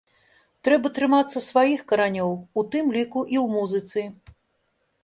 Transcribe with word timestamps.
Трэба 0.67 0.91
трымацца 0.95 1.43
сваіх 1.49 1.83
каранёў, 1.91 2.35
у 2.61 2.65
тым 2.77 2.85
ліку 2.97 3.19
і 3.37 3.45
ў 3.45 3.57
музыцы! 3.57 4.11